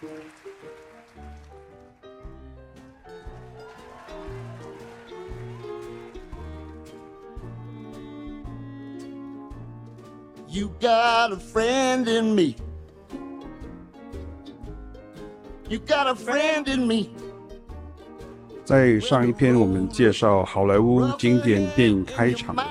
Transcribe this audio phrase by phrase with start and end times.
[0.00, 0.06] You
[10.80, 12.54] got a friend in me.
[15.68, 17.08] You got a friend in me.
[18.64, 22.64] 在上一篇我们介绍好莱坞经典电影开场的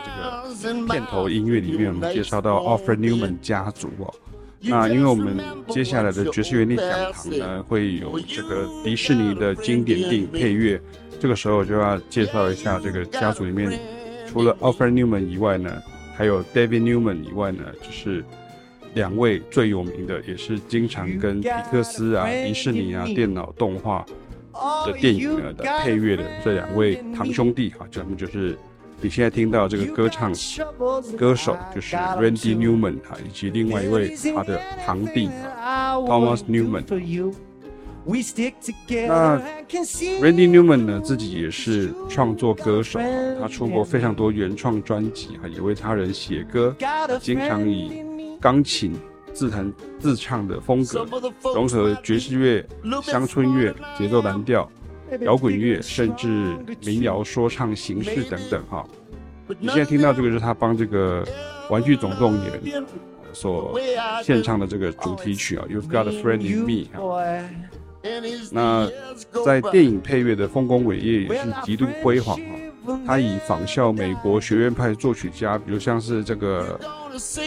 [0.62, 4.14] 这个片头音乐里面，我们介绍到 Alfred Newman 家族哦。
[4.62, 5.38] 那因为我们
[5.70, 10.82] 接下来的爵士乐讲堂呢，会有这个迪士尼的经典电影配乐，
[11.20, 13.80] 这个时候就要介绍一下这个家族里面，
[14.28, 15.72] 除了 Alfred Newman 以外呢。
[16.18, 18.26] 还有 David Newman 以外呢，就是
[18.96, 24.04] 两位最有名的，也是经常跟皮克斯啊、迪士尼啊、电脑动画
[24.88, 28.58] 的电影呢的配乐的这两位堂兄弟啊，就他们就是
[29.00, 30.34] 你现在听到这个歌唱
[31.16, 35.30] 歌手，就是 Randy Newman 啊，以及另外一位他的堂弟
[35.64, 36.84] Thomas Newman。
[39.08, 39.38] 那
[40.20, 43.00] Randy Newman 呢，自己也是创作歌手，
[43.40, 46.76] 他出过非常多原创专辑，也为他人写歌，
[47.22, 48.04] 经常以
[48.42, 48.96] 钢琴
[49.32, 51.06] 自弹自唱的风格，
[51.54, 52.66] 融合爵士乐、
[53.04, 54.68] 乡村乐、节奏蓝调、
[55.22, 58.64] 摇滚乐，甚至民谣说唱形式等等。
[58.70, 58.86] 哈，
[59.60, 61.24] 你现在听到这个是他帮这个
[61.72, 62.62] 《玩具总动员》
[63.34, 63.80] 所
[64.24, 67.00] 献唱的这个主题曲啊，You've Got a Friend in Me 哈。
[68.52, 68.90] 那
[69.44, 73.00] 在电影配乐的丰功伟业也是极度辉煌啊！
[73.06, 76.80] 他以仿效美国学院派作曲家，比如像是这个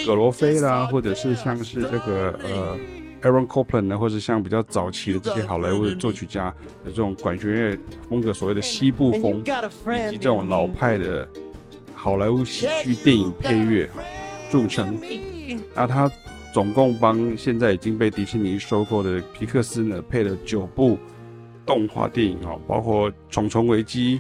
[0.05, 2.77] 葛罗菲啦，或者是像是这个呃
[3.23, 6.55] Aaron Copland 呢，或者像比较早期的这些好莱坞的作曲家
[6.85, 11.29] 的这种管弦乐风格，所谓的西部风，以及这种老派的
[11.95, 13.89] 好莱坞喜剧电影配乐
[14.51, 14.99] 著称。
[15.75, 16.11] 那他。
[16.53, 20.99] 总共帮现在已经被迪士尼收购的皮克斯呢配了九部
[21.65, 24.19] 动画电影哦，包括《虫虫危机》、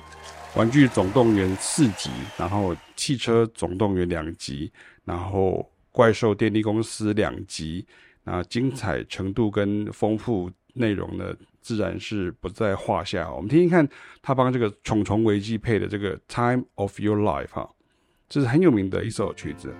[0.56, 2.08] 《玩具总动员》四集，
[2.38, 4.70] 然后《汽车总动员》两集，
[5.04, 5.54] 然后
[5.90, 7.84] 《怪兽电力公司》两集。
[8.32, 13.28] 那精彩程度跟丰富内容呢，自然是不在话下。
[13.28, 13.88] 我们听听看
[14.22, 17.68] 他帮这个《虫虫危机》配的这个《Time of Your Life》哈，
[18.28, 19.74] 这是很有名的一首曲子。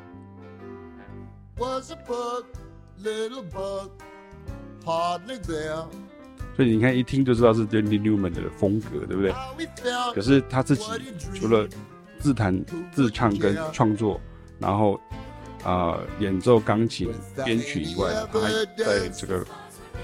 [6.57, 9.33] 所以你看，一听就知道是 Randy Newman 的风格，对不对？
[10.13, 10.85] 可是他自己
[11.35, 11.69] 除了
[12.19, 12.61] 自弹
[12.91, 14.21] 自唱跟创作，
[14.59, 15.01] 然后
[15.63, 17.13] 啊、演奏钢琴
[17.45, 19.45] 编曲以外，他还在这个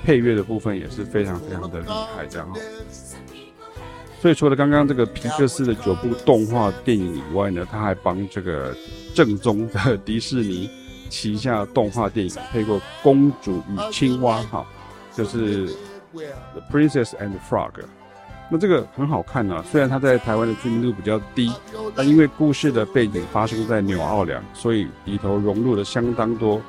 [0.04, 2.60] 配乐的部分也是非常非常的厉害，这样哈。
[4.20, 8.74] 所以除了刚刚这个皮克斯的九部动画电影以外呢，他还帮这个
[9.14, 10.70] 正宗的迪士尼。
[11.08, 14.66] 旗下动画电影配过《公主与青蛙》哈，
[15.14, 15.68] 就是
[16.12, 17.70] 《The Princess and Frog》。
[18.48, 21.52] 那这个很好看啊，虽然它在台湾的知名度比较低，
[21.94, 26.60] 但因为故事的背景发生在纽奥良，所以里头融入了相当多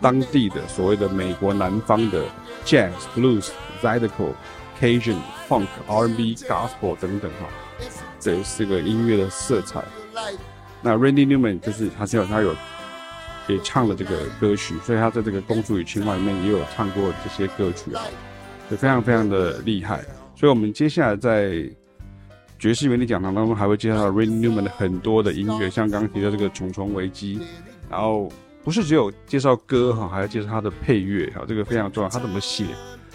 [0.00, 2.24] 当地的所谓的美国南方的
[2.64, 3.48] Jazz、Blues、
[3.82, 4.32] Zydeco、
[4.80, 5.16] Cajun、
[5.48, 7.48] Funk、R&B、Gospel 等等哈，
[8.20, 9.82] 这是个音乐的色彩。
[10.80, 12.54] 那 Randy Newman 就是他，只有他有。
[13.50, 18.02] 也唱了这个歌曲，所以他在这个《公主与青蛙》里面也有唱过这些歌曲啊，
[18.70, 20.04] 就非常非常的厉害。
[20.38, 21.68] 所以，我们接下来在
[22.60, 27.38] 爵士原理讲堂当中还会介绍到 Randy Newman 的很多的音乐，像刚刚提到这个《虫虫危机》，
[27.90, 28.30] 然后
[28.62, 32.08] 不是只有介绍歌哈，还要介绍他的配乐哈，这个非常重要。
[32.08, 32.64] 他怎么写？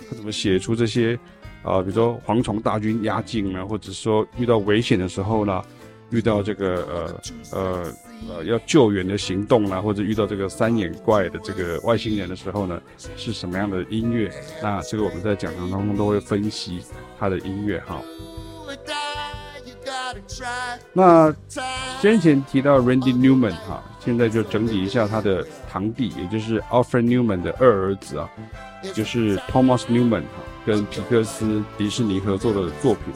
[0.09, 1.17] 他怎么写出这些
[1.63, 1.81] 啊？
[1.81, 5.63] 比如说蝗虫大军压境了，或者说遇到危险的时候呢？
[6.13, 7.19] 遇到这个
[7.51, 7.93] 呃呃
[8.29, 12.79] 呃要救援的行动啦，或者遇到这个三眼怪的这个外星人的时候呢，
[13.17, 14.31] 是什么样的音乐？
[14.61, 16.81] 那这个我们在讲堂当中都会分析
[17.19, 17.99] 他的音乐哈。
[20.93, 21.33] 那
[21.99, 28.29] 先前提到 Randy Newman 哈，现在就整理一下他的堂弟，也就是 Alfred Newman 的二儿子啊，
[28.93, 33.11] 就是 Thomas Newman 哈，跟皮克斯迪士尼合作的作品。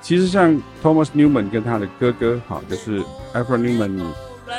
[0.00, 3.02] 其实像 Thomas Newman 跟他的哥哥，哈，就是
[3.34, 3.98] Alfred Newman，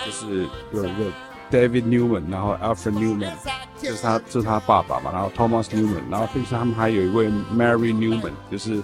[0.05, 1.11] 就是有一个
[1.49, 3.31] David Newman，然后 Alfred Newman，
[3.81, 8.83] 就是他，这是他爸爸嘛，然后 Thomas Newman，然后并且他们还有一位 Mary Newman，就是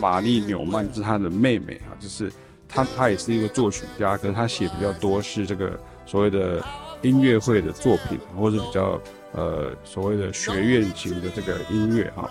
[0.00, 2.30] 玛丽纽曼，是他的妹妹啊，就是
[2.68, 6.62] 他他也是一个作曲家，可是他写比较多是这个所谓的
[7.00, 9.00] 音乐会的作品，或者比较
[9.32, 12.28] 呃所谓的学院型的这个音乐哈，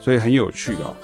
[0.00, 0.96] 所以很有趣的哦。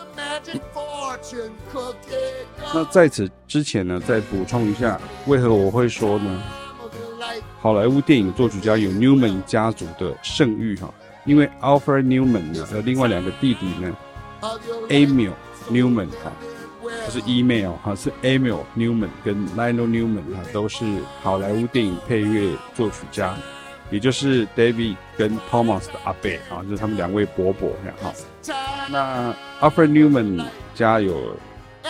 [2.72, 6.42] 那在此之前呢，再补充一下，为何我会说呢？
[7.60, 10.92] 好莱坞电影作曲家有 Newman 家族的盛誉哈，
[11.24, 13.96] 因为 Alfred Newman 呢和另外两个弟弟呢
[14.88, 15.32] ，Emil
[15.68, 16.32] Newman 哈，
[17.04, 20.84] 不是 email 哈，是 Emil Newman 跟 Lionel Newman 哈，都是
[21.20, 23.34] 好莱坞电影配乐作曲家，
[23.90, 28.14] 也就是 David 跟 Thomas 的阿伯哈，就是他们两位伯伯这样哈。
[28.88, 30.44] 那 Alfred Newman
[30.78, 31.36] 家有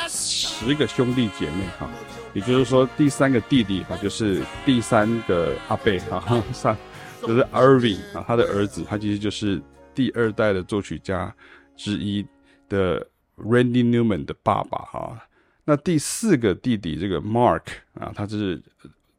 [0.08, 1.90] 十个兄弟姐妹哈，
[2.32, 6.74] 也就是说第三个弟弟哈，就是第三个阿贝哈， 三。
[7.20, 9.60] 就是 Irving 啊，他的儿子，他其实就是
[9.92, 11.34] 第二代的作曲家
[11.76, 12.24] 之一
[12.68, 13.04] 的
[13.36, 15.18] Randy Newman 的爸爸哈。
[15.64, 17.64] 那第四个弟弟这个 Mark
[17.94, 18.62] 啊，他是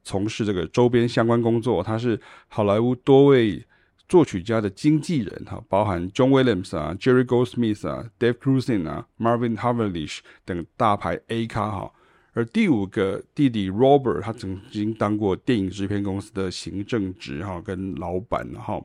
[0.05, 3.61] 从事这个周边相关工作，他是好莱坞多位
[4.09, 11.91] 作曲家的经纪人哈，包含 John Williams 啊、Jerry Goldsmith 啊、Dave Grusin 啊、Marvin Havlish 等大牌 A 咖哈。
[12.33, 18.81] 而第五个弟弟 Robert，他曾经当过电影制片公司的行政职哈，跟老板哈。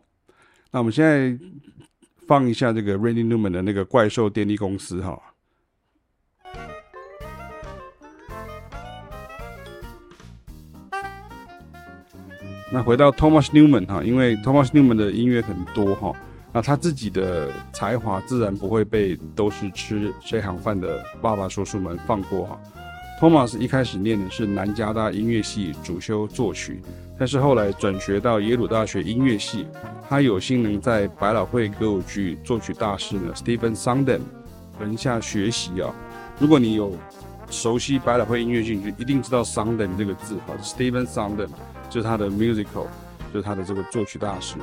[0.71, 1.39] 那我们现在
[2.27, 5.34] 放一下这个 Randy Newman 的那个怪兽电力公司哈。
[12.75, 16.13] 那回到 Thomas Newman 哈，因为 Thomas Newman 的音乐很多哈，
[16.53, 22.61] 那他自己的才华自然不会被都是吃这行饭的爸爸叔叔们放过哈。
[23.21, 26.83] Thomas 一开始念的是南加大音乐系，主修作曲，
[27.17, 29.69] 但是后来转学到耶鲁大学音乐系。
[30.09, 34.21] 他有幸能在百老汇歌舞剧作曲大师呢 Stephen Sondheim
[34.81, 35.95] 门下学习啊。
[36.41, 36.93] 如果你有
[37.49, 40.55] 熟悉百老汇音乐剧，就一定知道 Sondheim 这个字哈。
[40.61, 41.51] Stephen Sondheim
[41.95, 42.89] 就是他的 musical，
[43.33, 44.57] 就是他的这个作曲大师。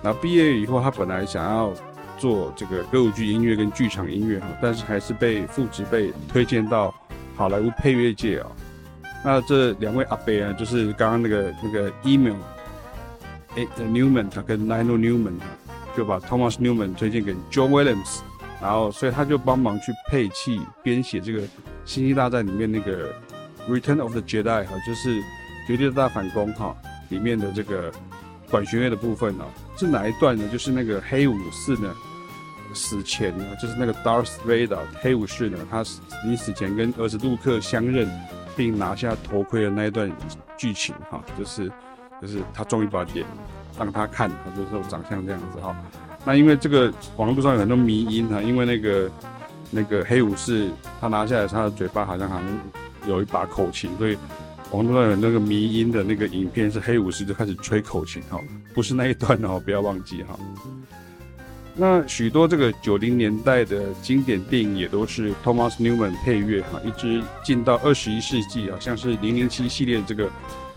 [0.00, 1.70] 那毕业以后，他本来想要
[2.16, 6.94] 做这个歌舞剧音乐跟剧场音乐哈，但是还是被父执辈推荐到。
[7.36, 8.52] 好莱坞配乐界啊、哦，
[9.24, 12.36] 那这两位阿伯啊，就是刚刚那个那个 Emil
[13.56, 15.38] 哎 Newman 他跟 Lionel Newman
[15.96, 18.20] 就把 Thomas Newman 推荐给 John Williams，
[18.60, 21.40] 然后所以他就帮忙去配器编写这个
[21.86, 23.10] 《星际大战》里面那个
[23.66, 25.22] Return of the Jedi 哈，就是
[25.70, 26.74] 绝地的大反攻哈
[27.10, 27.92] 里面的这个
[28.50, 29.44] 管弦乐的部分呢，
[29.76, 30.42] 是哪一段呢？
[30.50, 31.94] 就是那个黑武士呢？
[32.74, 35.84] 死前呢，就是那个 Darth Vader 黑武士呢，他
[36.24, 38.08] 临死前跟儿子陆克相认，
[38.56, 40.10] 并拿下头盔的那一段
[40.56, 41.70] 剧情哈，就是
[42.20, 43.24] 就是他终于把脸
[43.78, 45.76] 让他看，他就是长相这样子哈。
[46.24, 49.10] 那因为这个网络上有很多迷因哈，因为那个
[49.70, 50.68] 那个黑武士
[51.00, 52.44] 他拿下来，他的嘴巴好像好像
[53.06, 54.16] 有一把口琴，所以
[54.72, 58.38] 网络上有那个迷因的那个影片是黑武士就开始吹口琴哈，
[58.74, 60.38] 不是那一段哦， 不要忘记哈。
[61.76, 70.28] 那许多这个九零年代的经典电影也都是 Thomas Newman 配乐哈，一直进到二十一世纪啊，像是零零七系列这个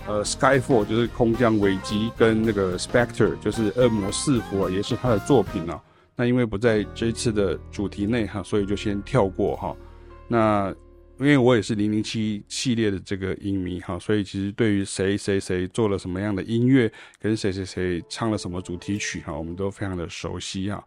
[0.07, 5.79] 呃 Skyfall 就是空降危机，跟那个 Spectre 就是恶魔四伏啊，也是他的作品啊。
[6.15, 9.75] 那因为不在这一次的主题内哈，所以就先跳过哈。
[10.27, 10.73] 那
[11.23, 16.91] 因为我也是零零七系列的这个影迷哈，所以其实对于谁谁谁做了什么样的音乐，
[17.21, 20.83] 跟谁谁谁唱了什么主题曲哈，我们都非常的熟悉啊。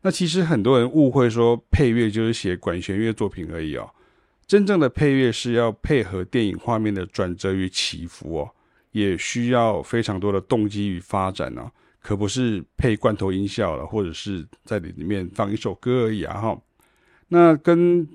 [0.00, 3.90] 那其实很多人误会说配乐就是写管弦乐作品而已哦，
[4.46, 8.50] 真正的配乐是要配合电影画面的转折与起伏哦，
[8.92, 11.70] 也需要非常多的动机与发展哦，
[12.00, 16.58] 可不是配罐头音效了，或者是在里面放一首歌而已啊哈。
[17.28, 18.06] 那跟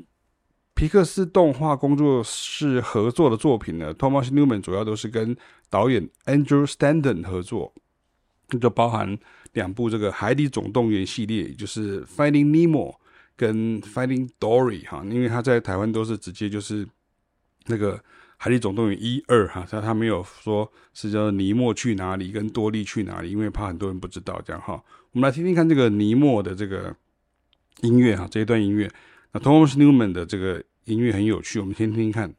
[0.80, 5.36] 皮克斯动画工作室合作的作品呢，Thomas Newman 主要都是跟
[5.70, 7.74] 导演 Andrew Stanton 合作，
[8.62, 9.20] 就包含
[9.52, 12.94] 两部这个《海底总动员》系列，就是《Finding Nemo》
[13.36, 16.88] 跟《Finding Dory》哈，因为他在台湾都是直接就是
[17.66, 17.98] 那个
[18.38, 24.82] 《海底总动员》一二哈，他他没有说是叫尼莫去哪里跟多利去哪里，因为怕很多人不知道这样哈。
[25.12, 26.96] 我们来听听看这个尼莫的这个
[27.82, 28.90] 音乐哈，这一段音乐，
[29.34, 30.64] 那 Thomas Newman 的这个。
[30.86, 32.34] 音乐很有趣，我们先听听看。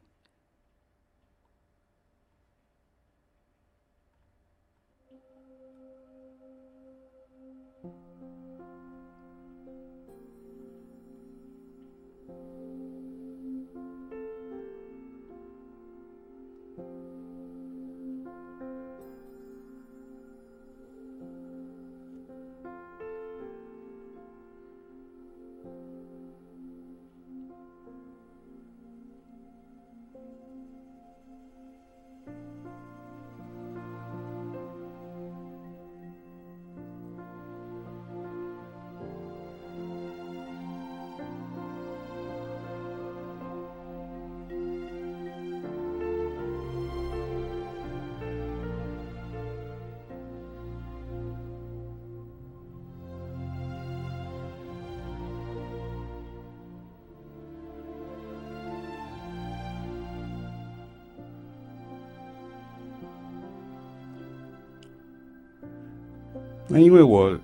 [66.71, 67.37] 那因为我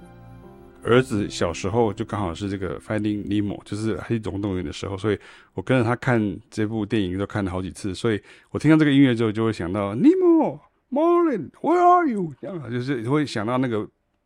[0.84, 5.20] 儿子小时候就刚好是这个 Finding Nemo，就是黑总动员的时候，所以
[5.54, 12.34] 我跟着他看这部电影都看了好几次，所以我听到这个音乐之后就会想到 Nemo，Marlin，Where are you？
[12.40, 13.86] 这样就是会想到那个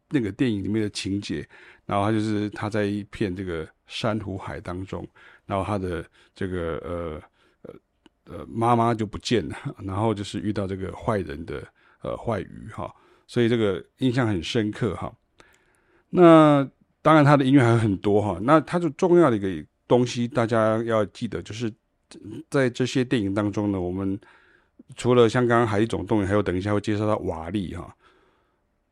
[0.10, 1.48] 那个电影里面的情节，
[1.88, 5.08] 然后他就是他在一片这个珊瑚海当中，
[5.48, 6.05] 然后他的
[6.36, 7.22] 这个呃
[7.63, 11.67] 呃呃妈妈就不见了，然后就是遇到这个坏人的
[12.03, 12.93] 呃坏鱼哈。
[13.31, 15.09] 所以这个印象很深刻哈。
[16.09, 16.69] 那
[17.01, 18.38] 当然，他的音乐还有很多哈。
[18.43, 21.71] 那他就重要的一个东西，大家要记得，就是
[22.50, 24.19] 在这些电影当中呢，我们
[24.97, 27.95] 除了像刚刚《海底总动员》，还有等一下会介绍到瓦力哈。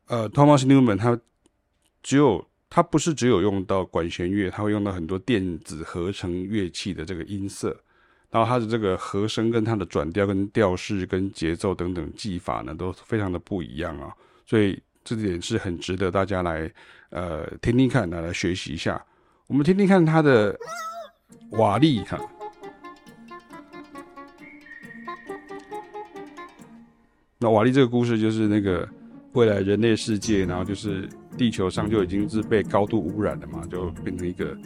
[0.06, 1.20] 呃，Thomas Newman 他
[2.02, 7.78] 只有他不是只有用到管弦乐，他会用到很多电子合成乐器的这个音色，
[8.30, 14.16] 然后他的这个和声跟他的转调、跟调式、跟节奏等等技法呢，都非常的不一样啊。
[14.50, 16.68] 所以这点是很值得大家来
[17.10, 19.00] 呃听听看，来来学习一下。
[19.46, 20.58] 我们听听看他的
[21.50, 22.18] 瓦力哈。
[27.38, 28.88] 那瓦力这个故事就是那个
[29.34, 34.58] 未来人类世界，然后就是地球上就已经是被高度污染了嘛，就变成一个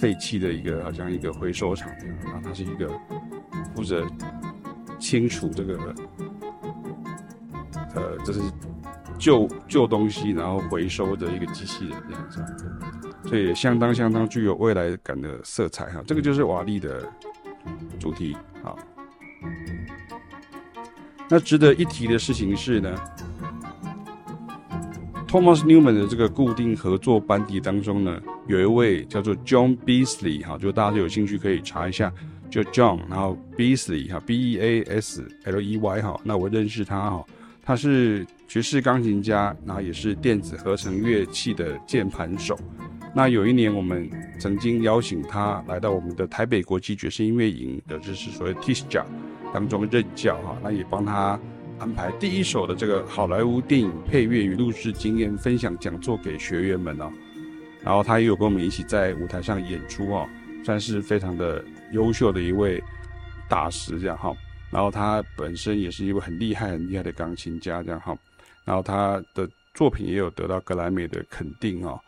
[0.00, 2.18] 废弃的一个好像一个回收场一样。
[2.24, 2.88] 然后它是一个
[3.72, 4.04] 负责
[4.98, 5.94] 清除这个
[7.94, 8.40] 呃，这是。
[9.22, 12.44] 旧旧东西，然后回收的一个机器人这样子，
[13.24, 16.02] 所以相当相当具有未来感的色彩哈。
[16.04, 17.08] 这个就是瓦力的
[18.00, 18.74] 主题啊。
[21.28, 22.96] 那值得一提的事情是呢
[25.28, 32.12] ，Thomas Newman 的这个固定合作班底当中呢，有一位叫做 John Beasley 哈，就大家有兴趣可以查一下，
[32.50, 37.24] 就 John，然后 Beasley 哈，B E A S L E Y 哈，那我认识他哈。
[37.64, 42.58] 他是爵士钢琴家，然后也是电子合成乐器的键盘手。
[43.14, 49.04] 那有一年，我们曾经邀请他来到我们的台北国际爵士音乐营的，就是所谓 TISJA
[49.54, 50.58] 当中任教哈。
[50.62, 51.38] 那也帮他
[51.78, 57.12] 安排第一手的这个好莱坞电影配乐与录制经验分享讲座给学员们哦。
[57.82, 60.28] 然后他也有跟我们一起在舞台上演出哦，
[60.64, 62.82] 算是非常的优秀的一位
[63.48, 64.34] 大师这样哈。
[64.72, 68.16] 然后他本身也是一位很厉害、很厉害的钢琴家，这样哈。
[68.64, 72.00] 然后他的作品也有得到格莱美的肯定哦。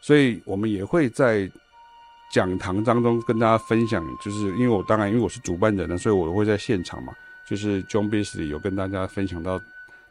[0.00, 1.50] 所以我们也会在
[2.32, 7.12] 讲堂当中跟大家分享，就是因为我当然因为我是主办人呢，所以我会在现场嘛。
[7.48, 9.60] 就是 John Beasley 有跟大家分享到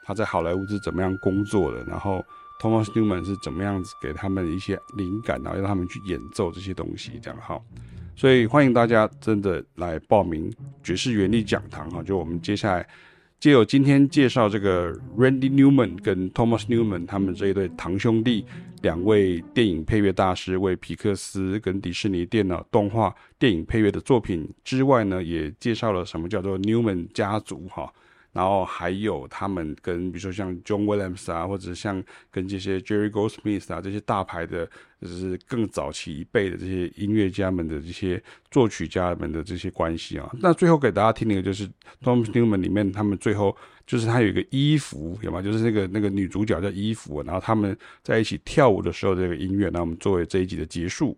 [0.04, 2.26] 他在好莱坞是怎么样工作的，然后
[2.62, 7.60] Thomas Newman 是怎么样子给他们一些灵感，然后让他们去演奏这些东西，这样哈。
[8.20, 10.52] 所以欢迎大家真的来报名
[10.84, 12.86] 爵士原力讲堂哈，就我们接下来
[13.40, 18.44] 借由今天介绍这个 Randy Newman 跟 Thomas Newman 他们这一对堂兄弟，
[18.82, 27.90] 两位电影配乐大师，为皮克斯跟迪士尼电脑动画电影配乐的作品之外呢，也介绍了什么叫做 Newman 家族哈。
[28.40, 34.66] 然后还有他们跟比如说像 John Williams 啊，或者像跟这些 Jerry Goldsmith 啊这些大牌的，
[35.02, 40.30] 就是更早期一辈的这些音乐家们的这些作曲家们的这些关系啊。
[40.40, 41.68] 那最后给大家听的就是
[42.02, 43.54] Tom Newman 里面他们最后
[43.86, 45.42] 就是他有一个衣服有吗？
[45.42, 51.18] 就是那个那个女主角叫衣服，然后他们在一起跳舞的时候这个音乐，那我们作为这一集的结束。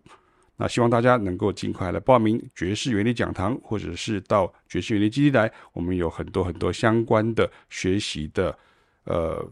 [0.56, 8.56] 那希望大家能够尽快来报名爵士原理讲堂，或者是到爵士原理基地来，我们有很多很多相关的学习的，
[9.04, 9.50] 呃，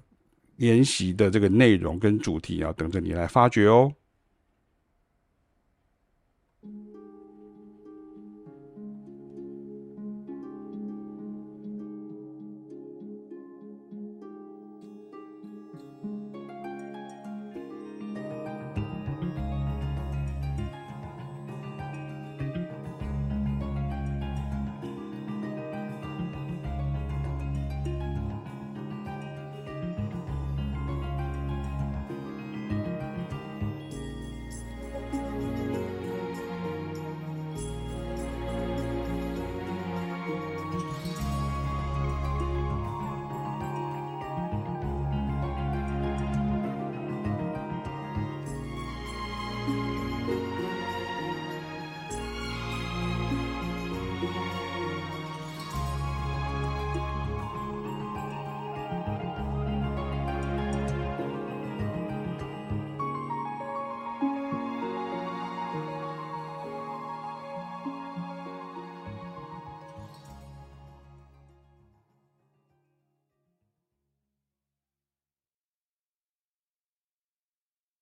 [0.57, 3.92] 研习的这个内容跟主题要，等着你来发掘哦。